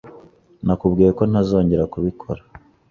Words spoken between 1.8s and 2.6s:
kubikora.